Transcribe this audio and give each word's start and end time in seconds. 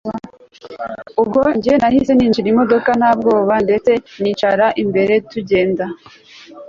ubwo 1.21 1.41
njye 1.57 1.73
nahise 1.81 2.11
ninjira 2.15 2.47
imodoka 2.53 2.89
ntabwoba 2.99 3.53
ndetse 3.65 3.91
niacara 4.21 4.67
imbere 4.83 5.13
tugenda 5.31 5.85